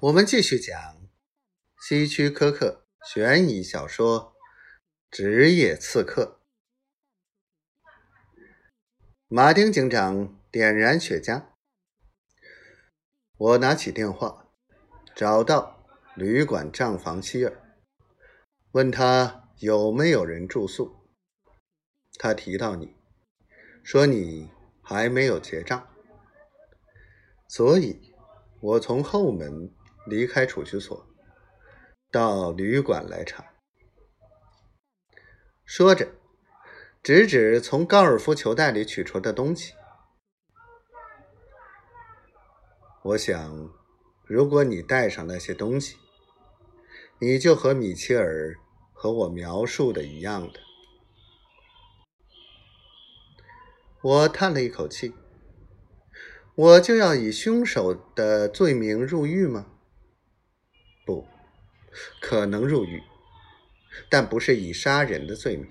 [0.00, 1.08] 我们继续讲
[1.80, 4.32] 希区柯克悬疑小说
[5.10, 6.40] 《职业刺客》。
[9.26, 11.46] 马丁警长点燃雪茄，
[13.36, 14.52] 我拿起电话，
[15.16, 15.84] 找到
[16.14, 17.60] 旅馆账房希尔，
[18.70, 21.10] 问他有没有人住宿。
[22.20, 22.94] 他提到你，
[23.82, 24.48] 说你
[24.80, 25.88] 还没有结账，
[27.48, 28.14] 所以
[28.60, 29.74] 我从后门。
[30.08, 31.06] 离开储蓄所，
[32.10, 33.44] 到旅馆来查。
[35.64, 36.08] 说着，
[37.02, 39.74] 指指从高尔夫球袋里取出的东西。
[43.02, 43.70] 我想，
[44.26, 45.96] 如果你带上那些东西，
[47.20, 48.56] 你就和米切尔
[48.92, 50.60] 和我描述的一样的。
[54.02, 55.14] 我叹了一口气。
[56.54, 59.77] 我就要以凶手的罪名入狱吗？
[62.20, 63.02] 可能入狱，
[64.08, 65.70] 但不是以杀人的罪名。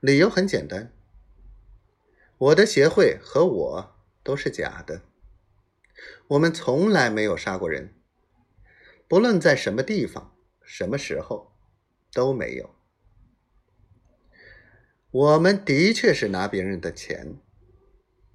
[0.00, 0.92] 理由很简单，
[2.38, 5.02] 我的协会和我都是假的，
[6.28, 7.94] 我们从来没有杀过人，
[9.08, 11.52] 不论在什么地方、什么时候
[12.12, 12.74] 都没有。
[15.10, 17.38] 我们的确是拿别人的钱，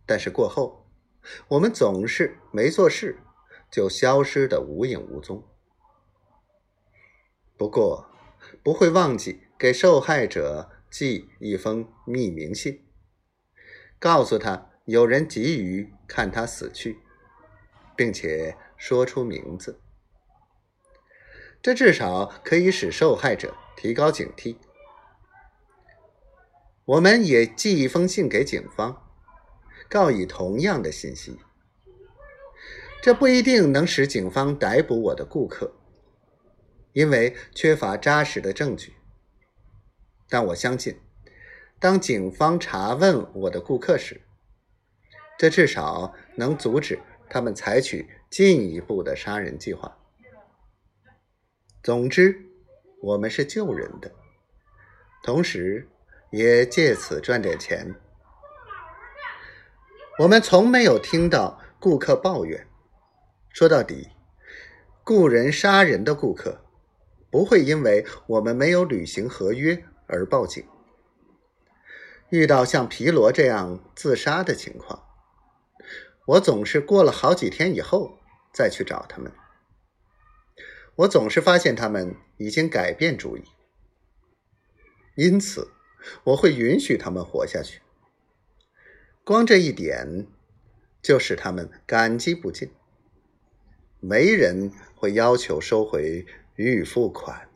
[0.05, 0.89] 但是过后，
[1.49, 3.19] 我们总是没做事。
[3.71, 5.47] 就消失的无影无踪。
[7.61, 8.09] 不过，
[8.63, 12.83] 不会忘记给受害者寄一封匿名信，
[13.99, 16.97] 告诉他有人急于看他死去，
[17.95, 19.79] 并且说出名字。
[21.61, 24.55] 这至少可以使受害者提高警惕。
[26.85, 29.07] 我们也寄一封信给警方，
[29.87, 31.37] 告以同样的信息。
[33.03, 35.75] 这不一定能使警方逮捕我的顾客，
[36.93, 38.93] 因为缺乏扎实的证据。
[40.29, 40.99] 但我相信，
[41.79, 44.21] 当警方查问我的顾客时，
[45.37, 46.99] 这至少能阻止
[47.29, 49.97] 他们采取进一步的杀人计划。
[51.83, 52.45] 总之，
[53.01, 54.11] 我们是救人的，
[55.23, 55.89] 同时
[56.29, 57.95] 也借此赚点钱。
[60.19, 62.67] 我们从没有听到顾客抱怨。
[63.49, 64.09] 说到底，
[65.03, 66.63] 雇人杀人的顾客
[67.31, 70.63] 不会因为我们没有履行合约而报警。
[72.29, 75.03] 遇到像皮罗这样自杀的情况，
[76.27, 78.19] 我总是过了好几天以后
[78.53, 79.31] 再去找他们。
[80.95, 83.43] 我总是发现他们已经改变主意，
[85.15, 85.71] 因此
[86.25, 87.81] 我会允许他们活下去。
[89.23, 90.27] 光这一点
[91.01, 92.69] 就使他们感激不尽。
[93.99, 96.25] 没人会要求收回
[96.61, 97.50] 预付款。